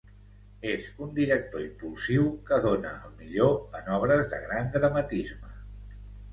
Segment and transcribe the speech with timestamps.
[0.69, 5.57] És un director impulsiu que dóna el millor en obres de gran dramatisme.